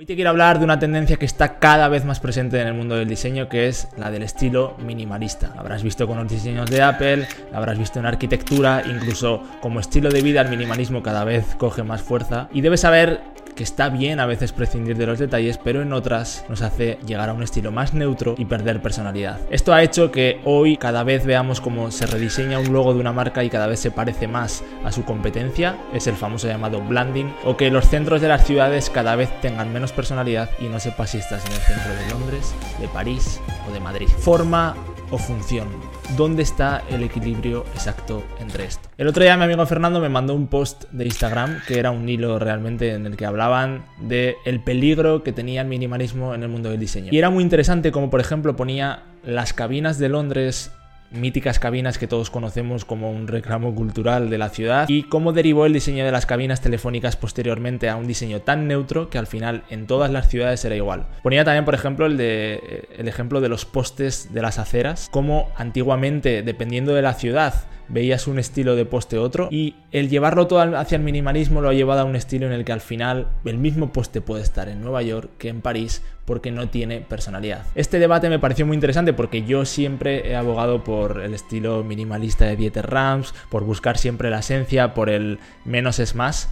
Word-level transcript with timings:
Hoy 0.00 0.06
te 0.06 0.14
quiero 0.14 0.30
hablar 0.30 0.58
de 0.58 0.64
una 0.64 0.78
tendencia 0.78 1.18
que 1.18 1.26
está 1.26 1.58
cada 1.58 1.86
vez 1.88 2.06
más 2.06 2.20
presente 2.20 2.58
en 2.58 2.66
el 2.66 2.72
mundo 2.72 2.94
del 2.94 3.06
diseño, 3.06 3.50
que 3.50 3.68
es 3.68 3.86
la 3.98 4.10
del 4.10 4.22
estilo 4.22 4.74
minimalista. 4.78 5.52
habrás 5.58 5.82
visto 5.82 6.06
con 6.06 6.16
los 6.16 6.26
diseños 6.26 6.70
de 6.70 6.80
Apple, 6.80 7.28
la 7.52 7.58
habrás 7.58 7.78
visto 7.78 7.98
en 7.98 8.06
arquitectura, 8.06 8.82
incluso 8.86 9.42
como 9.60 9.78
estilo 9.78 10.08
de 10.08 10.22
vida 10.22 10.40
el 10.40 10.48
minimalismo 10.48 11.02
cada 11.02 11.24
vez 11.24 11.44
coge 11.58 11.82
más 11.82 12.00
fuerza. 12.00 12.48
Y 12.50 12.62
debes 12.62 12.80
saber 12.80 13.20
que 13.60 13.64
está 13.64 13.90
bien 13.90 14.20
a 14.20 14.24
veces 14.24 14.52
prescindir 14.52 14.96
de 14.96 15.04
los 15.04 15.18
detalles, 15.18 15.58
pero 15.58 15.82
en 15.82 15.92
otras 15.92 16.46
nos 16.48 16.62
hace 16.62 16.98
llegar 17.04 17.28
a 17.28 17.34
un 17.34 17.42
estilo 17.42 17.70
más 17.70 17.92
neutro 17.92 18.34
y 18.38 18.46
perder 18.46 18.80
personalidad. 18.80 19.38
Esto 19.50 19.74
ha 19.74 19.82
hecho 19.82 20.10
que 20.10 20.40
hoy 20.46 20.78
cada 20.78 21.04
vez 21.04 21.26
veamos 21.26 21.60
cómo 21.60 21.90
se 21.90 22.06
rediseña 22.06 22.58
un 22.58 22.72
logo 22.72 22.94
de 22.94 23.00
una 23.00 23.12
marca 23.12 23.44
y 23.44 23.50
cada 23.50 23.66
vez 23.66 23.78
se 23.78 23.90
parece 23.90 24.28
más 24.28 24.64
a 24.82 24.92
su 24.92 25.04
competencia, 25.04 25.76
es 25.92 26.06
el 26.06 26.14
famoso 26.14 26.48
llamado 26.48 26.80
blending, 26.80 27.34
o 27.44 27.58
que 27.58 27.70
los 27.70 27.86
centros 27.86 28.22
de 28.22 28.28
las 28.28 28.46
ciudades 28.46 28.88
cada 28.88 29.14
vez 29.14 29.28
tengan 29.42 29.70
menos 29.74 29.92
personalidad 29.92 30.48
y 30.58 30.64
no 30.68 30.80
sepas 30.80 31.10
si 31.10 31.18
estás 31.18 31.44
en 31.44 31.52
el 31.52 31.58
centro 31.58 31.92
de 31.92 32.08
Londres, 32.08 32.54
de 32.80 32.88
París 32.88 33.42
o 33.68 33.74
de 33.74 33.80
Madrid. 33.80 34.08
Forma 34.08 34.74
o 35.10 35.18
función. 35.18 35.68
¿Dónde 36.16 36.42
está 36.42 36.82
el 36.90 37.02
equilibrio 37.02 37.64
exacto 37.74 38.22
entre 38.40 38.64
esto? 38.64 38.88
El 38.98 39.08
otro 39.08 39.22
día 39.22 39.36
mi 39.36 39.44
amigo 39.44 39.64
Fernando 39.66 40.00
me 40.00 40.08
mandó 40.08 40.34
un 40.34 40.46
post 40.46 40.84
de 40.90 41.04
Instagram 41.04 41.62
que 41.66 41.78
era 41.78 41.90
un 41.90 42.08
hilo 42.08 42.38
realmente 42.38 42.94
en 42.94 43.06
el 43.06 43.16
que 43.16 43.26
hablaban 43.26 43.84
de 44.00 44.36
el 44.44 44.60
peligro 44.60 45.22
que 45.22 45.32
tenía 45.32 45.62
el 45.62 45.68
minimalismo 45.68 46.34
en 46.34 46.42
el 46.42 46.48
mundo 46.48 46.70
del 46.70 46.80
diseño. 46.80 47.08
Y 47.12 47.18
era 47.18 47.30
muy 47.30 47.42
interesante 47.42 47.92
como 47.92 48.10
por 48.10 48.20
ejemplo 48.20 48.56
ponía 48.56 49.04
las 49.24 49.52
cabinas 49.52 49.98
de 49.98 50.08
Londres 50.08 50.70
míticas 51.10 51.58
cabinas 51.58 51.98
que 51.98 52.06
todos 52.06 52.30
conocemos 52.30 52.84
como 52.84 53.10
un 53.10 53.28
reclamo 53.28 53.74
cultural 53.74 54.30
de 54.30 54.38
la 54.38 54.48
ciudad 54.48 54.88
y 54.88 55.04
cómo 55.04 55.32
derivó 55.32 55.66
el 55.66 55.72
diseño 55.72 56.04
de 56.04 56.12
las 56.12 56.26
cabinas 56.26 56.60
telefónicas 56.60 57.16
posteriormente 57.16 57.88
a 57.88 57.96
un 57.96 58.06
diseño 58.06 58.40
tan 58.40 58.68
neutro 58.68 59.10
que 59.10 59.18
al 59.18 59.26
final 59.26 59.64
en 59.70 59.86
todas 59.86 60.10
las 60.10 60.28
ciudades 60.28 60.64
era 60.64 60.76
igual. 60.76 61.06
Ponía 61.22 61.44
también, 61.44 61.64
por 61.64 61.74
ejemplo, 61.74 62.06
el, 62.06 62.16
de, 62.16 62.88
el 62.96 63.08
ejemplo 63.08 63.40
de 63.40 63.48
los 63.48 63.64
postes 63.64 64.32
de 64.32 64.42
las 64.42 64.58
aceras, 64.58 65.08
como 65.10 65.50
antiguamente, 65.56 66.42
dependiendo 66.42 66.94
de 66.94 67.02
la 67.02 67.14
ciudad, 67.14 67.54
veías 67.90 68.26
un 68.26 68.38
estilo 68.38 68.76
de 68.76 68.84
poste 68.86 69.18
otro 69.18 69.48
y 69.50 69.74
el 69.92 70.08
llevarlo 70.08 70.46
todo 70.46 70.60
hacia 70.76 70.96
el 70.96 71.02
minimalismo 71.02 71.60
lo 71.60 71.68
ha 71.68 71.74
llevado 71.74 72.00
a 72.00 72.04
un 72.04 72.16
estilo 72.16 72.46
en 72.46 72.52
el 72.52 72.64
que 72.64 72.72
al 72.72 72.80
final 72.80 73.28
el 73.44 73.58
mismo 73.58 73.92
poste 73.92 74.20
puede 74.20 74.42
estar 74.42 74.68
en 74.68 74.80
Nueva 74.80 75.02
York 75.02 75.30
que 75.38 75.48
en 75.48 75.60
París 75.60 76.02
porque 76.24 76.52
no 76.52 76.68
tiene 76.68 77.00
personalidad. 77.00 77.66
Este 77.74 77.98
debate 77.98 78.28
me 78.28 78.38
pareció 78.38 78.64
muy 78.64 78.76
interesante 78.76 79.12
porque 79.12 79.42
yo 79.42 79.64
siempre 79.64 80.30
he 80.30 80.36
abogado 80.36 80.84
por 80.84 81.20
el 81.20 81.34
estilo 81.34 81.82
minimalista 81.82 82.44
de 82.44 82.56
Dieter 82.56 82.88
Rams, 82.88 83.34
por 83.50 83.64
buscar 83.64 83.98
siempre 83.98 84.30
la 84.30 84.38
esencia, 84.38 84.94
por 84.94 85.10
el 85.10 85.40
menos 85.64 85.98
es 85.98 86.14
más 86.14 86.48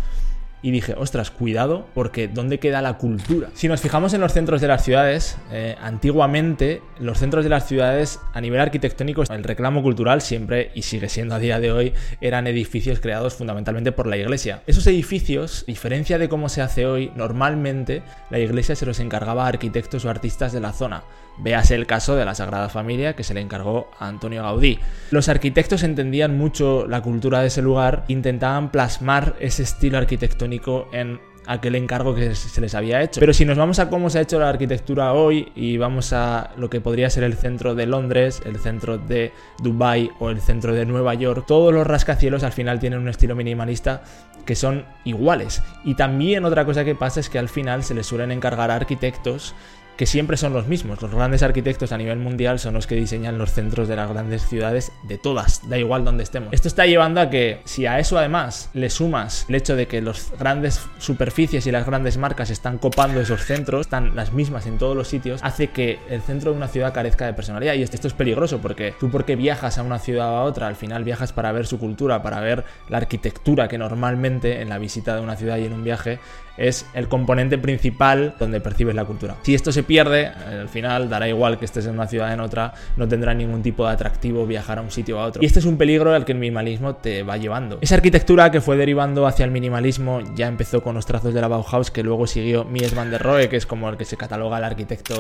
y 0.63 0.73
dije, 0.73 0.95
ostras, 0.99 1.31
cuidado, 1.31 1.87
porque 1.95 2.27
¿dónde 2.27 2.59
queda 2.59 2.83
la 2.83 2.99
cultura? 2.99 3.51
Si 3.55 3.69
nos 3.69 3.81
fijamos 3.81 4.13
en 4.15 4.21
los 4.21 4.33
centros 4.33 4.61
de 4.61 4.69
las 4.69 4.85
ciudades, 4.85 5.39
eh, 5.53 5.77
antiguamente 5.81 6.83
los 7.01 7.19
centros 7.19 7.45
de 7.45 7.51
las 7.51 7.67
ciudades 7.67 8.21
a 8.33 8.41
nivel 8.41 8.61
arquitectónico, 8.61 9.23
el 9.23 9.45
reclamo 9.45 9.83
cultural 9.83 10.21
siempre, 10.21 10.71
y 10.75 10.83
sigue 10.83 11.09
siendo 11.09 11.35
a 11.35 11.39
día 11.39 11.61
de 11.61 11.73
hoy, 11.73 11.93
eran 12.21 12.47
edificios 12.47 13.01
creados 13.01 13.35
fundamentalmente 13.35 13.93
por 13.93 14.07
la 14.07 14.17
iglesia. 14.17 14.63
Esos 14.67 14.87
edificios, 14.87 15.65
diferencia 15.67 16.19
de 16.19 16.29
cómo 16.29 16.49
se 16.49 16.63
hace 16.63 16.87
hoy, 16.87 17.11
normalmente 17.15 18.03
la 18.31 18.39
iglesia 18.39 18.75
se 18.75 18.87
los 18.87 19.01
encargaba 19.01 19.45
a 19.45 19.49
arquitectos 19.49 20.05
o 20.05 20.11
artistas 20.11 20.53
de 20.53 20.61
la 20.61 20.73
zona. 20.73 21.05
Véase 21.39 21.77
el 21.77 21.87
caso 21.87 22.17
de 22.17 22.25
la 22.25 22.35
Sagrada 22.35 22.69
Familia 22.69 23.15
que 23.15 23.23
se 23.23 23.33
le 23.33 23.41
encargó 23.41 23.91
a 23.99 24.09
Antonio 24.09 24.43
Gaudí. 24.43 24.81
Los 25.11 25.29
arquitectos 25.29 25.85
entendían 25.85 26.37
mucho 26.37 26.87
la 26.87 27.01
cultura 27.01 27.41
de 27.41 27.47
ese 27.47 27.63
lugar, 27.63 28.05
intentaban 28.09 28.73
plasmar 28.73 29.37
ese 29.39 29.63
estilo 29.63 29.99
arquitectónico 29.99 30.89
en 30.93 31.21
aquel 31.49 31.75
encargo 31.77 32.15
que 32.15 32.35
se 32.35 32.61
les 32.61 32.75
había 32.75 33.03
hecho. 33.03 33.21
Pero 33.21 33.33
si 33.33 33.47
nos 33.47 33.57
vamos 33.57 33.79
a 33.79 33.89
cómo 33.89 34.11
se 34.11 34.19
ha 34.19 34.23
hecho 34.23 34.39
la 34.39 34.51
arquitectura 34.51 35.15
hoy 35.15 35.51
y 35.57 35.79
vamos 35.79 36.13
a 36.13 36.51
lo 36.59 36.69
que 36.69 36.81
podría 36.83 37.09
ser 37.09 37.25
el 37.25 37.35
centro 37.35 37.75
de 37.75 37.87
Londres, 37.87 38.43
el 38.45 38.59
centro 38.59 38.99
de 38.99 39.33
Dubai 39.63 40.11
o 40.21 40.29
el 40.29 40.43
centro 40.43 40.75
de 40.75 40.85
Nueva 40.85 41.15
York, 41.15 41.45
todos 41.47 41.73
los 41.73 41.87
rascacielos 41.87 42.43
al 42.43 42.53
final 42.53 42.79
tienen 42.79 43.01
un 43.01 43.09
estilo 43.09 43.35
minimalista 43.35 44.03
que 44.45 44.55
son 44.55 44.85
iguales. 45.05 45.63
Y 45.85 45.95
también 45.95 46.45
otra 46.45 46.67
cosa 46.67 46.85
que 46.85 46.95
pasa 46.95 47.19
es 47.21 47.31
que 47.31 47.39
al 47.39 47.49
final 47.49 47.83
se 47.83 47.95
les 47.95 48.07
suelen 48.07 48.31
encargar 48.31 48.71
a 48.71 48.77
arquitectos 48.77 49.55
que 49.99 50.07
siempre 50.07 50.37
son 50.37 50.53
los 50.53 50.69
mismos. 50.69 51.03
Los 51.03 51.11
grandes 51.11 51.43
arquitectos 51.43 51.91
a 51.91 51.99
nivel 51.99 52.19
mundial 52.19 52.61
son 52.61 52.73
los 52.73 52.87
que 52.87 52.95
diseñan 52.95 53.37
los 53.37 53.51
centros 53.51 53.89
de 53.89 53.97
las 53.97 54.09
grandes 54.09 54.47
ciudades 54.47 54.93
de 55.03 55.19
todas, 55.19 55.69
da 55.69 55.77
igual 55.77 56.05
donde 56.05 56.23
estemos. 56.23 56.51
Esto 56.53 56.69
está 56.69 56.87
llevando 56.87 57.21
a 57.21 57.29
que 57.29 57.61
si 57.65 57.85
a 57.85 57.99
eso 57.99 58.17
además 58.17 58.71
le 58.75 58.91
sumas 58.91 59.45
el 59.49 59.57
hecho 59.57 59.75
de 59.75 59.89
que 59.89 60.01
las 60.01 60.33
grandes 60.39 60.81
superficies 60.99 61.67
y 61.67 61.73
las 61.73 61.85
grandes 61.85 62.17
marcas 62.17 62.51
están 62.51 62.79
copando 62.79 63.21
esos 63.21 63.45
centros, 63.45 63.83
están 63.83 64.15
las 64.15 64.33
mismas 64.33 64.67
en 64.67 64.79
todos 64.79 64.97
los 64.97 65.09
sitios, 65.09 65.43
hace 65.43 65.71
que 65.71 65.99
el 66.09 66.23
centro 66.23 66.53
de 66.53 66.59
una 66.59 66.69
ciudad 66.69 66.95
carezca 66.95 67.27
de 67.27 67.35
personalidad. 67.35 67.75
Y 67.75 67.83
esto 67.83 68.07
es 68.07 68.15
peligroso 68.15 68.59
porque 68.59 68.95
tú 69.01 69.11
porque 69.11 69.35
viajas 69.35 69.79
a 69.79 69.83
una 69.83 69.99
ciudad 69.99 70.31
o 70.31 70.37
a 70.37 70.45
otra, 70.45 70.69
al 70.69 70.77
final 70.77 71.03
viajas 71.03 71.33
para 71.33 71.51
ver 71.51 71.67
su 71.67 71.81
cultura, 71.81 72.23
para 72.23 72.39
ver 72.39 72.65
la 72.89 72.99
arquitectura 72.99 73.67
que 73.67 73.79
normalmente 73.79 74.63
en 74.63 74.69
la 74.69 74.79
visita 74.79 75.17
de 75.17 75.23
una 75.23 75.35
ciudad 75.35 75.59
y 75.59 75.65
en 75.65 75.73
un 75.73 75.83
viaje 75.83 76.21
es 76.59 76.87
el 76.93 77.09
componente 77.09 77.57
principal 77.57 78.35
donde 78.39 78.61
percibes 78.61 78.95
la 78.95 79.05
cultura. 79.05 79.37
Si 79.43 79.55
esto 79.55 79.73
se 79.73 79.85
pierde, 79.89 80.27
al 80.27 80.69
final 80.69 81.09
dará 81.09 81.27
igual 81.27 81.59
que 81.59 81.65
estés 81.65 81.87
en 81.87 81.95
una 81.95 82.07
ciudad 82.07 82.33
en 82.33 82.41
otra, 82.41 82.75
no 82.97 83.09
tendrá 83.09 83.33
ningún 83.35 83.63
tipo 83.63 83.87
de 83.87 83.93
atractivo 83.93 84.47
viajar 84.47 84.79
a 84.79 84.83
un 84.83 84.91
sitio 84.91 85.17
o 85.17 85.21
a 85.21 85.25
otro. 85.25 85.43
Y 85.43 85.47
este 85.47 85.59
es 85.59 85.65
un 85.65 85.79
peligro 85.79 86.15
al 86.15 86.27
que 86.27 86.33
el 86.33 86.39
minimalismo 86.39 86.97
te 86.97 87.23
va 87.23 87.39
llevando. 87.39 87.79
Esa 87.81 87.95
arquitectura 87.95 88.51
que 88.51 88.61
fue 88.61 88.77
derivando 88.77 89.27
hacia 89.27 89.47
el 89.47 89.51
minimalismo 89.51 90.21
ya 90.37 90.47
empezó 90.47 90.83
con 90.83 90.95
los 90.95 91.07
trazos 91.07 91.33
de 91.33 91.41
la 91.41 91.49
Bauhaus, 91.49 91.91
que 91.91 92.03
luego 92.03 92.27
siguió 92.27 92.65
Mies 92.65 92.95
van 92.95 93.11
der 93.11 93.23
Rohe, 93.23 93.49
que 93.49 93.57
es 93.57 93.65
como 93.65 93.89
el 93.89 93.97
que 93.97 94.05
se 94.05 94.19
cataloga 94.19 94.59
el 94.59 94.65
arquitecto 94.65 95.15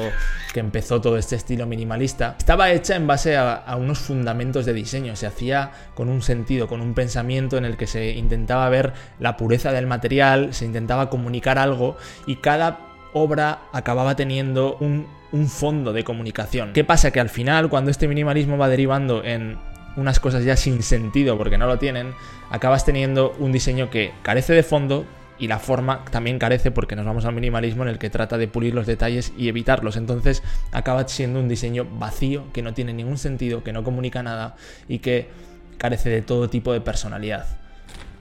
que 0.52 0.60
empezó 0.60 1.00
todo 1.00 1.16
este 1.16 1.36
estilo 1.36 1.66
minimalista. 1.66 2.36
Estaba 2.38 2.70
hecha 2.70 2.94
en 2.94 3.06
base 3.06 3.38
a, 3.38 3.54
a 3.54 3.76
unos 3.76 3.98
fundamentos 3.98 4.66
de 4.66 4.74
diseño, 4.74 5.16
se 5.16 5.26
hacía 5.26 5.72
con 5.94 6.10
un 6.10 6.20
sentido, 6.20 6.68
con 6.68 6.82
un 6.82 6.92
pensamiento 6.92 7.56
en 7.56 7.64
el 7.64 7.78
que 7.78 7.86
se 7.86 8.10
intentaba 8.10 8.68
ver 8.68 8.92
la 9.18 9.38
pureza 9.38 9.72
del 9.72 9.86
material, 9.86 10.52
se 10.52 10.66
intentaba 10.66 11.08
comunicar 11.08 11.58
algo 11.58 11.96
y 12.26 12.36
cada 12.36 12.87
obra 13.12 13.60
acababa 13.72 14.16
teniendo 14.16 14.76
un, 14.80 15.06
fondo 15.48 15.92
de 15.92 16.04
comunicación. 16.04 16.72
¿Qué 16.72 16.84
pasa? 16.84 17.10
Que 17.10 17.20
al 17.20 17.28
final, 17.28 17.68
cuando 17.68 17.90
este 17.90 18.08
minimalismo 18.08 18.56
va 18.56 18.68
derivando 18.68 19.22
en 19.22 19.58
unas 19.96 20.20
cosas 20.20 20.44
ya 20.44 20.56
sin 20.56 20.82
sentido 20.82 21.36
porque 21.36 21.58
no 21.58 21.66
lo 21.66 21.78
tienen, 21.78 22.14
acabas 22.50 22.84
teniendo 22.84 23.34
un 23.38 23.52
diseño 23.52 23.90
que 23.90 24.12
carece 24.22 24.54
de 24.54 24.62
fondo 24.62 25.04
y 25.38 25.48
la 25.48 25.58
forma 25.58 26.04
también 26.10 26.38
carece 26.38 26.70
porque 26.70 26.96
nos 26.96 27.04
vamos 27.04 27.24
al 27.24 27.34
minimalismo 27.34 27.82
en 27.82 27.90
el 27.90 27.98
que 27.98 28.10
trata 28.10 28.38
de 28.38 28.48
pulir 28.48 28.74
los 28.74 28.86
detalles 28.86 29.32
y 29.36 29.48
evitarlos. 29.48 29.96
Entonces 29.96 30.42
acaba 30.72 31.06
siendo 31.06 31.40
un 31.40 31.48
diseño 31.48 31.86
vacío 31.98 32.44
que 32.52 32.62
no 32.62 32.74
tiene 32.74 32.92
ningún 32.92 33.18
sentido, 33.18 33.62
que 33.62 33.72
no 33.72 33.84
comunica 33.84 34.22
nada 34.22 34.56
y 34.88 34.98
que 34.98 35.28
carece 35.76 36.10
de 36.10 36.22
todo 36.22 36.48
tipo 36.48 36.72
de 36.72 36.80
personalidad. 36.80 37.46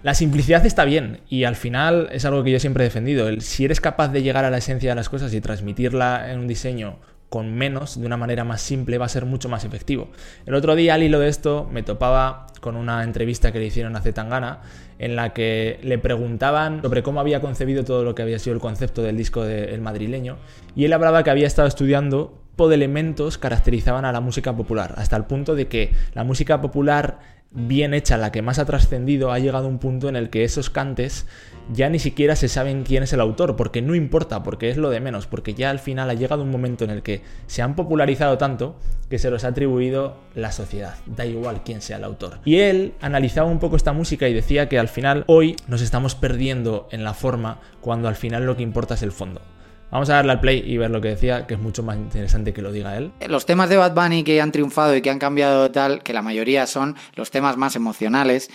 La 0.04 0.14
simplicidad 0.14 0.66
está 0.66 0.86
bien 0.86 1.22
y 1.28 1.46
al 1.46 1.56
final 1.56 2.10
es 2.12 2.24
algo 2.26 2.44
que 2.44 2.52
yo 2.52 2.60
siempre 2.60 2.84
he 2.84 2.88
defendido. 2.88 3.28
El, 3.28 3.42
si 3.42 3.66
eres 3.66 3.82
capaz 3.82 4.10
de 4.10 4.22
llegar 4.22 4.46
a 4.46 4.50
la 4.52 4.58
esencia 4.58 4.92
de 4.92 4.96
las 4.96 5.10
cosas 5.10 5.34
y 5.34 5.42
transmitirla 5.42 6.32
en 6.32 6.40
un 6.40 6.48
diseño 6.48 7.00
con 7.30 7.54
menos, 7.54 8.00
de 8.00 8.06
una 8.06 8.16
manera 8.16 8.46
más 8.46 8.62
simple, 8.62 8.98
va 8.98 9.06
a 9.06 9.10
ser 9.10 9.26
mucho 9.26 9.50
más 9.50 9.66
efectivo. 9.66 10.10
El 10.46 10.54
otro 10.54 10.76
día, 10.76 10.94
al 10.94 11.04
hilo 11.04 11.20
de 11.20 11.28
esto, 11.28 11.68
me 11.72 11.84
topaba 11.84 12.48
con 12.62 12.78
una 12.78 13.04
entrevista 13.04 13.52
que 13.52 13.60
le 13.60 13.66
hicieron 13.66 13.96
a 13.98 14.02
Zetangana, 14.02 14.62
en 14.98 15.16
la 15.18 15.34
que 15.34 15.80
le 15.84 15.98
preguntaban 15.98 16.82
sobre 16.82 17.04
cómo 17.04 17.20
había 17.20 17.42
concebido 17.42 17.84
todo 17.84 18.06
lo 18.06 18.16
que 18.16 18.22
había 18.22 18.40
sido 18.40 18.54
el 18.54 18.62
concepto 18.62 19.04
del 19.04 19.18
disco 19.18 19.44
del 19.44 19.82
madrileño, 19.82 20.38
y 20.74 20.86
él 20.86 20.94
hablaba 20.94 21.24
que 21.24 21.30
había 21.30 21.48
estado 21.48 21.68
estudiando 21.68 22.48
de 22.66 22.74
elementos 22.74 23.38
caracterizaban 23.38 24.04
a 24.04 24.12
la 24.12 24.20
música 24.20 24.56
popular, 24.56 24.96
hasta 24.98 25.16
el 25.16 25.26
punto 25.26 25.54
de 25.54 25.68
que 25.68 25.92
la 26.16 26.24
música 26.24 26.60
popular 26.60 27.20
bien 27.52 27.94
hecha, 27.94 28.18
la 28.18 28.32
que 28.32 28.42
más 28.42 28.60
ha 28.60 28.66
trascendido, 28.66 29.32
ha 29.32 29.40
llegado 29.40 29.66
a 29.66 29.70
un 29.70 29.80
punto 29.80 30.10
en 30.10 30.16
el 30.16 30.30
que 30.30 30.44
esos 30.44 30.70
cantes 30.70 31.26
ya 31.72 31.90
ni 31.90 32.00
siquiera 32.00 32.36
se 32.36 32.48
saben 32.48 32.84
quién 32.84 33.04
es 33.04 33.14
el 33.14 33.20
autor, 33.20 33.56
porque 33.56 33.82
no 33.82 33.96
importa, 33.96 34.44
porque 34.44 34.70
es 34.70 34.78
lo 34.78 34.90
de 34.90 35.00
menos, 35.00 35.28
porque 35.28 35.54
ya 35.54 35.70
al 35.70 35.80
final 35.80 36.10
ha 36.10 36.14
llegado 36.14 36.44
un 36.44 36.52
momento 36.52 36.86
en 36.86 36.92
el 36.92 37.04
que 37.04 37.22
se 37.48 37.62
han 37.62 37.76
popularizado 37.76 38.38
tanto 38.38 38.78
que 39.10 39.20
se 39.20 39.30
los 39.30 39.44
ha 39.44 39.50
atribuido 39.50 40.18
la 40.36 40.52
sociedad, 40.52 40.96
da 41.06 41.26
igual 41.26 41.64
quién 41.64 41.82
sea 41.82 41.98
el 41.98 42.04
autor. 42.04 42.40
Y 42.46 42.58
él 42.60 42.94
analizaba 43.02 43.50
un 43.50 43.60
poco 43.60 43.76
esta 43.76 43.94
música 43.94 44.28
y 44.28 44.34
decía 44.34 44.70
que 44.70 44.80
al 44.80 44.88
final 44.88 45.24
hoy 45.28 45.56
nos 45.68 45.82
estamos 45.82 46.16
perdiendo 46.16 46.88
en 46.92 47.04
la 47.04 47.14
forma 47.14 47.60
cuando 47.82 48.08
al 48.08 48.16
final 48.16 48.46
lo 48.46 48.56
que 48.56 48.64
importa 48.64 48.94
es 48.96 49.04
el 49.04 49.12
fondo. 49.12 49.42
Vamos 49.90 50.10
a 50.10 50.16
darle 50.16 50.34
al 50.34 50.42
play 50.42 50.64
y 50.66 50.78
ver 50.78 50.92
lo 50.92 51.00
que 51.00 51.10
decía, 51.10 51.48
que 51.48 51.54
es 51.54 51.60
mucho 51.60 51.82
más 51.82 51.96
interesante 51.96 52.54
que 52.54 52.62
lo 52.62 52.72
diga 52.72 52.98
él. 52.98 53.14
Los 53.28 53.46
temas 53.46 53.70
de 53.70 53.78
Bad 53.78 53.94
Bunny 53.94 54.24
que 54.24 54.42
han 54.42 54.52
triunfado 54.52 54.96
y 54.96 55.02
que 55.02 55.10
han 55.10 55.20
cambiado 55.20 55.72
tal, 55.72 56.04
que 56.04 56.12
la 56.14 56.22
mayoría 56.22 56.68
son 56.68 56.96
los 57.16 57.32
temas 57.32 57.56
más 57.56 57.76
emocionales, 57.78 58.50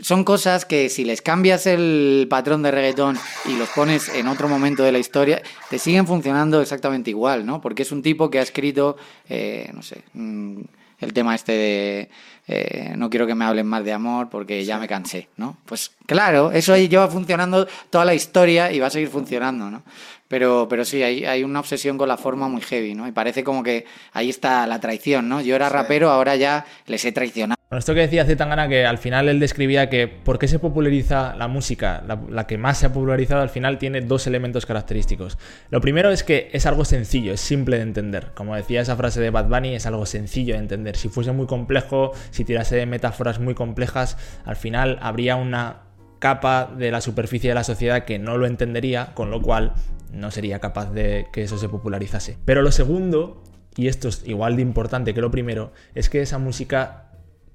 son 0.00 0.24
cosas 0.24 0.64
que 0.64 0.88
si 0.88 1.04
les 1.04 1.22
cambias 1.22 1.66
el 1.66 2.26
patrón 2.30 2.62
de 2.62 2.70
reggaetón 2.70 3.18
y 3.46 3.56
los 3.56 3.68
pones 3.70 4.08
en 4.08 4.28
otro 4.28 4.48
momento 4.48 4.82
de 4.82 4.92
la 4.92 4.98
historia, 4.98 5.42
te 5.68 5.78
siguen 5.78 6.06
funcionando 6.06 6.60
exactamente 6.62 7.10
igual, 7.10 7.44
¿no? 7.44 7.60
Porque 7.60 7.82
es 7.82 7.92
un 7.92 8.02
tipo 8.02 8.30
que 8.30 8.38
ha 8.38 8.42
escrito, 8.42 8.96
eh, 9.28 9.70
no 9.74 9.82
sé, 9.82 10.02
mm, 10.14 10.60
el 10.98 11.12
tema 11.12 11.34
este 11.34 11.52
de 11.52 12.10
eh, 12.50 12.94
no 12.96 13.10
quiero 13.10 13.26
que 13.26 13.34
me 13.34 13.44
hablen 13.44 13.66
más 13.66 13.84
de 13.84 13.92
amor 13.92 14.30
porque 14.30 14.64
ya 14.64 14.78
me 14.78 14.88
cansé, 14.88 15.28
¿no? 15.36 15.58
Pues 15.66 15.92
claro, 16.06 16.50
eso 16.50 16.72
ahí 16.72 16.88
lleva 16.88 17.06
funcionando 17.08 17.68
toda 17.90 18.06
la 18.06 18.14
historia 18.14 18.72
y 18.72 18.80
va 18.80 18.86
a 18.86 18.90
seguir 18.90 19.08
funcionando, 19.08 19.70
¿no? 19.70 19.82
Pero, 20.28 20.66
pero 20.68 20.84
sí, 20.84 21.02
hay, 21.02 21.26
hay 21.26 21.44
una 21.44 21.60
obsesión 21.60 21.98
con 21.98 22.08
la 22.08 22.16
forma 22.16 22.48
muy 22.48 22.62
heavy, 22.62 22.94
¿no? 22.94 23.06
Y 23.06 23.12
parece 23.12 23.44
como 23.44 23.62
que 23.62 23.84
ahí 24.12 24.30
está 24.30 24.66
la 24.66 24.80
traición, 24.80 25.28
¿no? 25.28 25.42
Yo 25.42 25.54
era 25.56 25.68
rapero, 25.68 26.10
ahora 26.10 26.36
ya 26.36 26.64
les 26.86 27.04
he 27.04 27.12
traicionado. 27.12 27.57
Bueno, 27.70 27.80
esto 27.80 27.92
que 27.92 28.00
decía 28.00 28.24
Zetangana, 28.24 28.66
que 28.66 28.86
al 28.86 28.96
final 28.96 29.28
él 29.28 29.40
describía 29.40 29.90
que 29.90 30.08
por 30.08 30.38
qué 30.38 30.48
se 30.48 30.58
populariza 30.58 31.36
la 31.36 31.48
música, 31.48 32.02
la, 32.08 32.18
la, 32.30 32.46
que 32.46 32.56
más 32.56 32.78
se 32.78 32.86
ha 32.86 32.94
popularizado 32.94 33.42
al 33.42 33.50
final 33.50 33.76
tiene 33.76 34.00
dos 34.00 34.26
elementos 34.26 34.64
característicos. 34.64 35.36
Lo 35.68 35.82
primero 35.82 36.10
es 36.10 36.22
que 36.22 36.48
es 36.54 36.64
algo 36.64 36.86
sencillo, 36.86 37.34
es 37.34 37.42
simple 37.42 37.76
de 37.76 37.82
entender. 37.82 38.28
Como 38.34 38.56
decía 38.56 38.80
esa 38.80 38.96
frase 38.96 39.20
de 39.20 39.28
Bad 39.28 39.48
Bunny, 39.48 39.74
es 39.74 39.84
algo 39.84 40.06
sencillo 40.06 40.54
de 40.54 40.60
entender. 40.60 40.96
Si 40.96 41.10
fuese 41.10 41.32
muy 41.32 41.46
complejo, 41.46 42.12
si 42.30 42.42
tirase 42.42 42.74
de 42.74 42.86
metáforas 42.86 43.38
muy 43.38 43.52
complejas, 43.52 44.16
al 44.46 44.56
final 44.56 44.98
habría 45.02 45.36
una 45.36 45.82
capa 46.20 46.72
de 46.74 46.90
la 46.90 47.02
superficie 47.02 47.50
de 47.50 47.54
la 47.54 47.64
sociedad 47.64 48.06
que 48.06 48.18
no 48.18 48.38
lo 48.38 48.46
entendería, 48.46 49.12
con 49.12 49.30
lo 49.30 49.42
cual 49.42 49.74
no 50.10 50.30
sería 50.30 50.58
capaz 50.58 50.90
de 50.92 51.26
que 51.34 51.42
eso 51.42 51.58
se 51.58 51.68
popularizase. 51.68 52.38
Pero 52.46 52.62
lo 52.62 52.72
segundo, 52.72 53.42
y 53.76 53.88
esto 53.88 54.08
es 54.08 54.26
igual 54.26 54.56
de 54.56 54.62
importante 54.62 55.12
que 55.12 55.20
lo 55.20 55.30
primero, 55.30 55.74
es 55.94 56.08
que 56.08 56.22
esa 56.22 56.38
música 56.38 57.07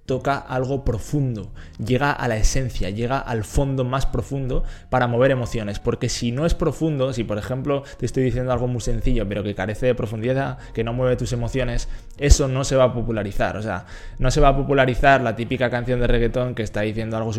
toca 0.06 0.38
algo 0.38 0.84
profundo, 0.84 1.52
llega 1.84 2.12
a 2.12 2.28
la 2.28 2.36
esencia, 2.36 2.90
llega 2.90 3.20
al 3.20 3.44
fondo 3.44 3.86
más 3.86 4.06
profundo 4.06 4.64
para 4.90 5.08
mover 5.08 5.32
emociones, 5.32 5.80
porque 5.80 6.10
si 6.10 6.32
no 6.32 6.46
es 6.46 6.54
profundo, 6.54 7.14
si 7.14 7.24
por 7.24 7.38
ejemplo 7.38 7.84
te 7.98 8.06
estoy 8.06 8.24
diciendo 8.24 8.52
algo 8.52 8.68
muy 8.68 8.82
sencillo 8.82 9.28
pero 9.28 9.44
que 9.44 9.56
carece 9.56 9.86
de 9.86 9.96
profundidad, 9.96 10.58
que 10.74 10.84
no 10.84 10.94
mueve 10.94 11.16
tus 11.16 11.32
emociones, 11.32 11.88
eso 12.18 12.48
no 12.48 12.64
se 12.64 12.76
va 12.76 12.86
a 12.86 12.94
popularizar, 12.94 13.56
o 13.56 13.62
sea, 13.62 13.86
no 14.20 14.30
se 14.30 14.42
va 14.42 14.50
a 14.50 14.58
popularizar 14.58 15.22
la 15.22 15.36
típica 15.36 15.70
canción 15.70 16.02
de 16.02 16.08
reggaetón 16.08 16.54
que 16.54 16.64
está 16.64 16.82
diciendo 16.82 17.16
algo 17.16 17.32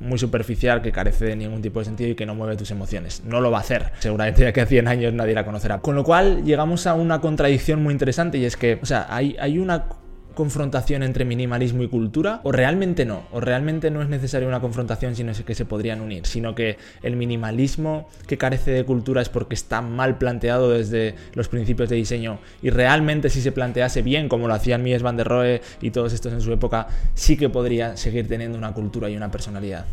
muy 0.00 0.18
superficial, 0.18 0.82
que 0.82 0.92
carece 0.92 1.24
de 1.24 1.36
ningún 1.36 1.60
tipo 1.60 1.80
de 1.80 1.86
sentido 1.86 2.10
y 2.10 2.14
que 2.14 2.26
no 2.26 2.34
mueve 2.34 2.56
tus 2.56 2.70
emociones, 2.70 3.22
no 3.24 3.40
lo 3.40 3.50
va 3.50 3.58
a 3.58 3.60
hacer, 3.62 3.92
seguramente 3.98 4.42
ya 4.42 4.52
que 4.52 4.60
a 4.60 4.66
100 4.66 4.88
años 4.88 5.12
nadie 5.12 5.34
la 5.34 5.44
conocerá. 5.44 5.80
Con 5.80 5.96
lo 5.96 6.04
cual 6.04 6.44
llegamos 6.44 6.86
a 6.86 6.94
una 6.94 7.20
contradicción 7.20 7.82
muy 7.82 7.92
interesante 7.92 8.38
y 8.38 8.44
es 8.44 8.56
que, 8.56 8.78
o 8.80 8.86
sea, 8.86 9.06
hay, 9.10 9.36
hay 9.40 9.58
una 9.58 9.86
confrontación 10.36 11.02
entre 11.02 11.24
minimalismo 11.24 11.82
y 11.82 11.88
cultura 11.88 12.40
o 12.44 12.52
realmente 12.52 13.04
no, 13.04 13.24
o 13.32 13.40
realmente 13.40 13.90
no 13.90 14.02
es 14.02 14.08
necesaria 14.08 14.46
una 14.46 14.60
confrontación 14.60 15.16
sino 15.16 15.32
que 15.32 15.54
se 15.56 15.64
podrían 15.64 16.00
unir, 16.00 16.26
sino 16.26 16.54
que 16.54 16.76
el 17.02 17.16
minimalismo 17.16 18.08
que 18.28 18.38
carece 18.38 18.70
de 18.70 18.84
cultura 18.84 19.22
es 19.22 19.28
porque 19.28 19.54
está 19.54 19.80
mal 19.80 20.18
planteado 20.18 20.70
desde 20.70 21.16
los 21.32 21.48
principios 21.48 21.88
de 21.88 21.96
diseño. 21.96 22.38
Y 22.62 22.70
realmente 22.70 23.30
si 23.30 23.40
se 23.40 23.50
plantease 23.50 24.02
bien 24.02 24.28
como 24.28 24.46
lo 24.46 24.54
hacían 24.54 24.82
Mies 24.84 25.02
van 25.02 25.16
der 25.16 25.26
Rohe 25.26 25.62
y 25.80 25.90
todos 25.90 26.12
estos 26.12 26.32
en 26.32 26.40
su 26.40 26.52
época, 26.52 26.86
sí 27.14 27.36
que 27.36 27.48
podría 27.48 27.96
seguir 27.96 28.28
teniendo 28.28 28.56
una 28.56 28.72
cultura 28.72 29.10
y 29.10 29.16
una 29.16 29.30
personalidad. 29.30 29.86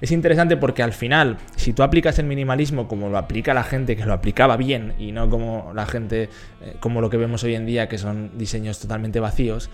Es 0.00 0.12
interesante 0.12 0.56
porque 0.56 0.82
al 0.82 0.92
final, 0.92 1.36
si 1.56 1.72
tú 1.72 1.82
aplicas 1.82 2.18
el 2.18 2.26
minimalismo 2.26 2.88
como 2.88 3.10
lo 3.10 3.18
aplica 3.18 3.52
la 3.52 3.64
gente 3.64 3.96
que 3.96 4.06
lo 4.06 4.14
aplicaba 4.14 4.56
bien 4.56 4.94
y 4.98 5.12
no 5.12 5.28
como 5.28 5.72
la 5.74 5.86
gente, 5.86 6.30
eh, 6.62 6.76
como 6.80 7.00
lo 7.00 7.10
que 7.10 7.18
vemos 7.18 7.44
hoy 7.44 7.54
en 7.54 7.66
día, 7.66 7.88
que 7.88 7.98
son 7.98 8.38
diseños 8.38 8.78
totalmente 8.78 9.20
vacíos, 9.20 9.70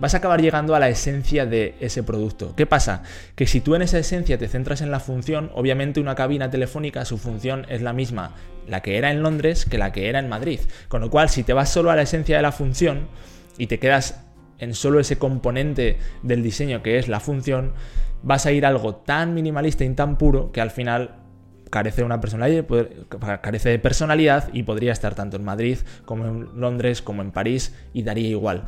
vas 0.00 0.14
a 0.14 0.18
acabar 0.18 0.40
llegando 0.40 0.74
a 0.74 0.80
la 0.80 0.88
esencia 0.88 1.46
de 1.46 1.76
ese 1.80 2.02
producto. 2.02 2.54
¿Qué 2.56 2.66
pasa? 2.66 3.02
Que 3.36 3.46
si 3.46 3.60
tú 3.60 3.74
en 3.74 3.82
esa 3.82 3.98
esencia 3.98 4.38
te 4.38 4.48
centras 4.48 4.80
en 4.80 4.90
la 4.90 5.00
función, 5.00 5.50
obviamente 5.54 6.00
una 6.00 6.14
cabina 6.14 6.50
telefónica, 6.50 7.04
su 7.04 7.18
función 7.18 7.66
es 7.68 7.82
la 7.82 7.92
misma, 7.92 8.34
la 8.66 8.82
que 8.82 8.96
era 8.96 9.10
en 9.10 9.22
Londres 9.22 9.66
que 9.66 9.78
la 9.78 9.92
que 9.92 10.08
era 10.08 10.18
en 10.18 10.28
Madrid. 10.28 10.60
Con 10.88 11.02
lo 11.02 11.10
cual, 11.10 11.28
si 11.28 11.42
te 11.42 11.52
vas 11.52 11.70
solo 11.70 11.90
a 11.90 11.96
la 11.96 12.02
esencia 12.02 12.36
de 12.36 12.42
la 12.42 12.52
función 12.52 13.08
y 13.58 13.66
te 13.66 13.78
quedas 13.78 14.22
en 14.58 14.74
solo 14.74 15.00
ese 15.00 15.16
componente 15.16 15.98
del 16.22 16.42
diseño 16.42 16.82
que 16.82 16.98
es 16.98 17.08
la 17.08 17.20
función, 17.20 17.72
vas 18.22 18.46
a 18.46 18.52
ir 18.52 18.66
algo 18.66 18.96
tan 18.96 19.34
minimalista 19.34 19.84
y 19.84 19.94
tan 19.94 20.18
puro 20.18 20.52
que 20.52 20.60
al 20.60 20.70
final 20.70 21.16
carece 21.70 22.02
una 22.02 22.20
personalidad, 22.20 22.66
carece 23.40 23.68
de 23.68 23.78
personalidad 23.78 24.48
y 24.52 24.64
podría 24.64 24.92
estar 24.92 25.14
tanto 25.14 25.36
en 25.36 25.44
Madrid 25.44 25.78
como 26.04 26.26
en 26.26 26.60
Londres 26.60 27.00
como 27.00 27.22
en 27.22 27.30
París 27.30 27.74
y 27.92 28.02
daría 28.02 28.28
igual. 28.28 28.64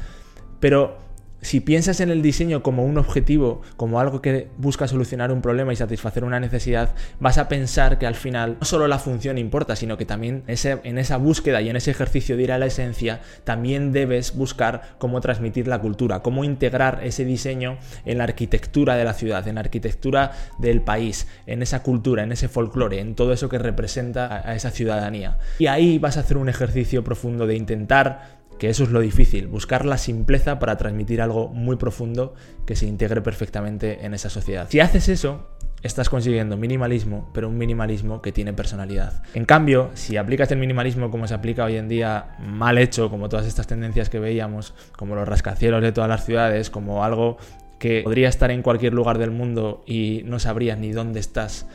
Pero 0.61 0.97
si 1.43 1.61
piensas 1.61 2.01
en 2.01 2.11
el 2.11 2.23
diseño 2.23 2.63
como 2.63 2.85
un 2.85 2.97
objetivo, 2.99 3.61
como 3.77 4.01
algo 4.01 4.23
que 4.23 4.49
busca 4.57 4.89
solucionar 4.89 5.33
un 5.33 5.43
problema 5.43 5.73
y 5.73 5.77
satisfacer 5.77 6.25
una 6.25 6.41
necesidad, 6.41 6.95
vas 7.21 7.37
a 7.37 7.49
pensar 7.49 7.99
que 7.99 8.07
al 8.07 8.15
final 8.15 8.57
no 8.61 8.65
solo 8.65 8.87
la 8.87 8.99
función 8.99 9.39
importa, 9.39 9.77
sino 9.77 9.99
que 9.99 10.07
también 10.07 10.45
en 10.47 10.99
esa 10.99 11.17
búsqueda 11.17 11.61
y 11.61 11.69
en 11.69 11.77
ese 11.77 11.91
ejercicio 11.91 12.37
de 12.37 12.45
ir 12.45 12.53
a 12.53 12.59
la 12.59 12.67
esencia, 12.67 13.21
también 13.45 13.93
debes 13.93 14.37
buscar 14.37 14.97
cómo 14.99 15.21
transmitir 15.21 15.67
la 15.67 15.81
cultura, 15.81 16.21
cómo 16.21 16.45
integrar 16.45 17.01
ese 17.03 17.25
diseño 17.25 17.79
en 18.05 18.19
la 18.19 18.25
arquitectura 18.25 18.97
de 18.97 19.05
la 19.05 19.15
ciudad, 19.15 19.47
en 19.49 19.57
la 19.57 19.63
arquitectura 19.63 20.33
del 20.59 20.81
país, 20.81 21.27
en 21.47 21.63
esa 21.63 21.83
cultura, 21.83 22.23
en 22.23 22.31
ese 22.31 22.49
folclore, 22.49 23.01
en 23.01 23.17
todo 23.17 23.33
eso 23.33 23.49
que 23.49 23.59
representa 23.59 24.49
a 24.49 24.55
esa 24.55 24.71
ciudadanía. 24.71 25.39
Y 25.59 25.67
ahí 25.67 25.99
vas 25.99 26.17
a 26.17 26.21
hacer 26.21 26.37
un 26.37 26.49
ejercicio 26.49 27.03
profundo 27.03 27.49
de 27.49 27.57
intentar 27.57 28.42
que 28.59 28.69
eso 28.69 28.85
es 28.85 28.91
lo 28.91 29.01
difícil, 29.01 29.47
buscar 29.49 29.85
la 29.85 29.99
simpleza 29.99 30.59
para 30.59 30.77
transmitir 30.77 31.21
algo 31.21 31.49
muy 31.49 31.77
profundo 31.77 32.35
que 32.67 32.77
se 32.77 32.87
integre 32.87 33.21
perfectamente 33.21 34.05
en 34.05 34.15
esa 34.15 34.31
sociedad. 34.31 34.69
Si 34.71 34.81
haces 34.81 35.09
eso, 35.09 35.49
estás 35.83 36.09
consiguiendo 36.09 36.57
minimalismo, 36.57 37.31
pero 37.35 37.49
un 37.49 37.59
minimalismo 37.59 38.23
que 38.23 38.33
tiene 38.33 38.53
personalidad. 38.53 39.23
En 39.35 39.45
cambio, 39.45 39.91
si 39.95 40.17
aplicas 40.17 40.51
el 40.53 40.59
minimalismo 40.59 41.11
como 41.11 41.27
se 41.27 41.35
aplica 41.35 41.65
hoy 41.65 41.77
en 41.77 41.89
día, 41.89 42.37
mal 42.39 42.79
hecho, 42.79 43.11
como 43.11 43.29
todas 43.29 43.47
estas 43.47 43.67
tendencias 43.67 44.09
que 44.09 44.21
veíamos, 44.21 44.75
como 44.97 45.15
los 45.15 45.29
rascacielos 45.29 45.83
de 45.83 45.93
todas 45.93 46.09
las 46.09 46.25
ciudades, 46.25 46.71
como 46.71 47.05
algo 47.05 47.39
que 47.79 48.03
podría 48.03 48.29
estar 48.29 48.53
en 48.53 48.63
cualquier 48.63 48.95
lugar 48.95 49.19
del 49.19 49.33
mundo 49.33 49.83
y 49.87 50.23
no 50.25 50.39
sabrías 50.39 50.79
ni 50.79 50.93
dónde 50.93 51.19
estás, 51.19 51.67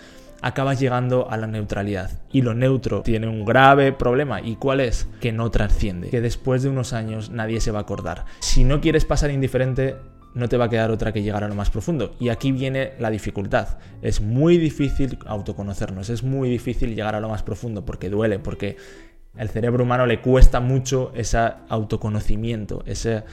acabas 0.42 0.80
llegando 0.80 1.30
a 1.30 1.38
la 1.38 1.48
neutralidad. 1.48 2.22
Y 2.32 2.42
lo 2.42 2.54
neutro 2.54 3.02
tiene 3.02 3.28
un 3.28 3.46
grave 3.46 3.94
problema. 3.94 4.42
¿Y 4.42 4.56
cuál 4.56 4.80
es? 4.80 5.08
Que 5.20 5.32
no 5.32 5.50
trasciende. 5.52 6.10
Que 6.10 6.22
después 6.22 6.64
de 6.64 6.70
unos 6.70 6.94
años 6.94 7.30
nadie 7.30 7.62
se 7.62 7.72
va 7.72 7.80
a 7.80 7.82
acordar. 7.84 8.26
Si 8.40 8.64
no 8.64 8.82
quieres 8.82 9.06
pasar 9.06 9.32
indiferente, 9.32 9.96
no 10.34 10.48
te 10.48 10.58
va 10.58 10.66
a 10.66 10.70
quedar 10.70 10.92
otra 10.92 11.12
que 11.12 11.24
llegar 11.24 11.44
a 11.44 11.48
lo 11.48 11.56
más 11.56 11.70
profundo. 11.70 12.16
Y 12.20 12.30
aquí 12.30 12.52
viene 12.52 12.94
la 13.00 13.10
dificultad. 13.10 13.80
Es 14.02 14.22
muy 14.22 14.58
difícil 14.58 15.18
autoconocernos, 15.26 16.10
es 16.10 16.24
muy 16.24 16.50
difícil 16.50 16.96
llegar 16.96 17.16
a 17.16 17.20
lo 17.20 17.30
más 17.30 17.44
profundo 17.44 17.86
porque 17.86 18.10
duele, 18.10 18.38
porque 18.40 18.78
el 19.36 19.50
cerebro 19.50 19.84
humano 19.84 20.06
le 20.06 20.22
cuesta 20.22 20.60
mucho 20.60 21.12
ese 21.16 21.40
autoconocimiento, 21.70 22.84
ese 22.86 23.24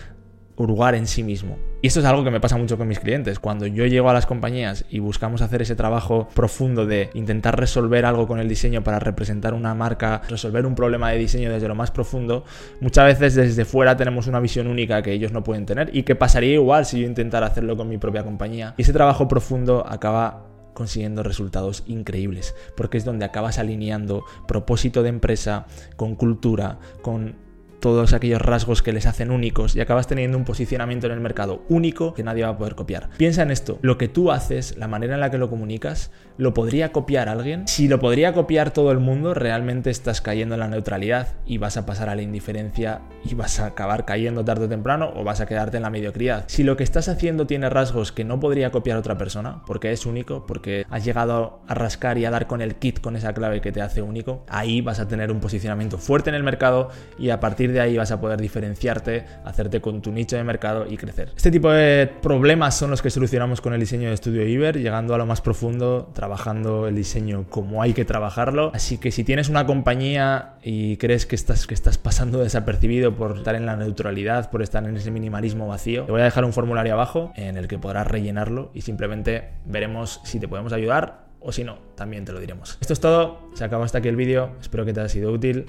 hurgar 0.56 0.94
en 0.94 1.06
sí 1.06 1.22
mismo. 1.22 1.58
Y 1.84 1.88
esto 1.88 2.00
es 2.00 2.06
algo 2.06 2.24
que 2.24 2.30
me 2.30 2.40
pasa 2.40 2.56
mucho 2.56 2.78
con 2.78 2.88
mis 2.88 2.98
clientes. 2.98 3.38
Cuando 3.38 3.66
yo 3.66 3.84
llego 3.84 4.08
a 4.08 4.14
las 4.14 4.24
compañías 4.24 4.86
y 4.88 5.00
buscamos 5.00 5.42
hacer 5.42 5.60
ese 5.60 5.76
trabajo 5.76 6.28
profundo 6.32 6.86
de 6.86 7.10
intentar 7.12 7.60
resolver 7.60 8.06
algo 8.06 8.26
con 8.26 8.40
el 8.40 8.48
diseño 8.48 8.82
para 8.82 9.00
representar 9.00 9.52
una 9.52 9.74
marca, 9.74 10.22
resolver 10.30 10.64
un 10.64 10.74
problema 10.74 11.10
de 11.10 11.18
diseño 11.18 11.52
desde 11.52 11.68
lo 11.68 11.74
más 11.74 11.90
profundo, 11.90 12.46
muchas 12.80 13.04
veces 13.04 13.34
desde 13.34 13.66
fuera 13.66 13.98
tenemos 13.98 14.26
una 14.26 14.40
visión 14.40 14.66
única 14.68 15.02
que 15.02 15.12
ellos 15.12 15.30
no 15.32 15.44
pueden 15.44 15.66
tener 15.66 15.94
y 15.94 16.04
que 16.04 16.14
pasaría 16.14 16.54
igual 16.54 16.86
si 16.86 17.02
yo 17.02 17.06
intentara 17.06 17.48
hacerlo 17.48 17.76
con 17.76 17.86
mi 17.86 17.98
propia 17.98 18.24
compañía. 18.24 18.72
Y 18.78 18.80
ese 18.80 18.94
trabajo 18.94 19.28
profundo 19.28 19.84
acaba 19.86 20.46
consiguiendo 20.72 21.22
resultados 21.22 21.84
increíbles, 21.86 22.54
porque 22.78 22.96
es 22.96 23.04
donde 23.04 23.26
acabas 23.26 23.58
alineando 23.58 24.24
propósito 24.48 25.02
de 25.02 25.10
empresa 25.10 25.66
con 25.96 26.14
cultura, 26.16 26.78
con 27.02 27.43
todos 27.84 28.14
aquellos 28.14 28.40
rasgos 28.40 28.80
que 28.80 28.94
les 28.94 29.04
hacen 29.04 29.30
únicos 29.30 29.76
y 29.76 29.80
acabas 29.82 30.06
teniendo 30.06 30.38
un 30.38 30.46
posicionamiento 30.46 31.06
en 31.06 31.12
el 31.12 31.20
mercado 31.20 31.64
único 31.68 32.14
que 32.14 32.22
nadie 32.22 32.42
va 32.42 32.48
a 32.48 32.56
poder 32.56 32.76
copiar. 32.76 33.10
Piensa 33.18 33.42
en 33.42 33.50
esto, 33.50 33.78
lo 33.82 33.98
que 33.98 34.08
tú 34.08 34.32
haces, 34.32 34.78
la 34.78 34.88
manera 34.88 35.12
en 35.12 35.20
la 35.20 35.30
que 35.30 35.36
lo 35.36 35.50
comunicas, 35.50 36.10
¿lo 36.38 36.54
podría 36.54 36.92
copiar 36.92 37.28
alguien? 37.28 37.68
Si 37.68 37.86
lo 37.86 38.00
podría 38.00 38.32
copiar 38.32 38.70
todo 38.70 38.90
el 38.90 39.00
mundo, 39.00 39.34
realmente 39.34 39.90
estás 39.90 40.22
cayendo 40.22 40.54
en 40.54 40.60
la 40.60 40.68
neutralidad 40.68 41.34
y 41.44 41.58
vas 41.58 41.76
a 41.76 41.84
pasar 41.84 42.08
a 42.08 42.14
la 42.14 42.22
indiferencia 42.22 43.02
y 43.22 43.34
vas 43.34 43.60
a 43.60 43.66
acabar 43.66 44.06
cayendo 44.06 44.46
tarde 44.46 44.64
o 44.64 44.68
temprano 44.70 45.12
o 45.14 45.22
vas 45.22 45.42
a 45.42 45.46
quedarte 45.46 45.76
en 45.76 45.82
la 45.82 45.90
mediocridad. 45.90 46.44
Si 46.46 46.62
lo 46.62 46.78
que 46.78 46.84
estás 46.84 47.08
haciendo 47.08 47.46
tiene 47.46 47.68
rasgos 47.68 48.12
que 48.12 48.24
no 48.24 48.40
podría 48.40 48.70
copiar 48.70 48.96
otra 48.96 49.18
persona, 49.18 49.62
porque 49.66 49.92
es 49.92 50.06
único, 50.06 50.46
porque 50.46 50.86
has 50.88 51.04
llegado 51.04 51.60
a 51.68 51.74
rascar 51.74 52.16
y 52.16 52.24
a 52.24 52.30
dar 52.30 52.46
con 52.46 52.62
el 52.62 52.76
kit 52.76 53.02
con 53.02 53.14
esa 53.14 53.34
clave 53.34 53.60
que 53.60 53.72
te 53.72 53.82
hace 53.82 54.00
único, 54.00 54.42
ahí 54.48 54.80
vas 54.80 55.00
a 55.00 55.06
tener 55.06 55.30
un 55.30 55.40
posicionamiento 55.40 55.98
fuerte 55.98 56.30
en 56.30 56.36
el 56.36 56.42
mercado 56.42 56.88
y 57.18 57.28
a 57.28 57.40
partir 57.40 57.73
de 57.73 57.73
ahí 57.80 57.96
vas 57.96 58.10
a 58.10 58.20
poder 58.20 58.40
diferenciarte, 58.40 59.24
hacerte 59.44 59.80
con 59.80 60.02
tu 60.02 60.12
nicho 60.12 60.36
de 60.36 60.44
mercado 60.44 60.86
y 60.88 60.96
crecer. 60.96 61.32
Este 61.36 61.50
tipo 61.50 61.70
de 61.70 62.10
problemas 62.22 62.76
son 62.76 62.90
los 62.90 63.02
que 63.02 63.10
solucionamos 63.10 63.60
con 63.60 63.74
el 63.74 63.80
diseño 63.80 64.08
de 64.08 64.14
Estudio 64.14 64.46
Iber, 64.46 64.78
llegando 64.78 65.14
a 65.14 65.18
lo 65.18 65.26
más 65.26 65.40
profundo, 65.40 66.10
trabajando 66.14 66.86
el 66.88 66.96
diseño 66.96 67.46
como 67.48 67.82
hay 67.82 67.92
que 67.92 68.04
trabajarlo. 68.04 68.70
Así 68.74 68.98
que 68.98 69.10
si 69.10 69.24
tienes 69.24 69.48
una 69.48 69.66
compañía 69.66 70.54
y 70.62 70.96
crees 70.96 71.26
que 71.26 71.36
estás, 71.36 71.66
que 71.66 71.74
estás 71.74 71.98
pasando 71.98 72.40
desapercibido 72.40 73.14
por 73.14 73.38
estar 73.38 73.54
en 73.54 73.66
la 73.66 73.76
neutralidad, 73.76 74.50
por 74.50 74.62
estar 74.62 74.84
en 74.84 74.96
ese 74.96 75.10
minimalismo 75.10 75.68
vacío, 75.68 76.04
te 76.04 76.12
voy 76.12 76.20
a 76.20 76.24
dejar 76.24 76.44
un 76.44 76.52
formulario 76.52 76.94
abajo 76.94 77.32
en 77.36 77.56
el 77.56 77.68
que 77.68 77.78
podrás 77.78 78.06
rellenarlo 78.06 78.70
y 78.74 78.82
simplemente 78.82 79.50
veremos 79.64 80.20
si 80.24 80.38
te 80.38 80.48
podemos 80.48 80.72
ayudar 80.72 81.24
o 81.40 81.52
si 81.52 81.62
no, 81.62 81.78
también 81.94 82.24
te 82.24 82.32
lo 82.32 82.40
diremos. 82.40 82.78
Esto 82.80 82.94
es 82.94 83.00
todo, 83.00 83.50
se 83.54 83.64
acabó 83.64 83.84
hasta 83.84 83.98
aquí 83.98 84.08
el 84.08 84.16
vídeo, 84.16 84.52
espero 84.60 84.84
que 84.86 84.94
te 84.94 85.00
haya 85.00 85.08
sido 85.10 85.30
útil 85.30 85.66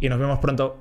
y 0.00 0.08
nos 0.08 0.18
vemos 0.18 0.38
pronto. 0.38 0.76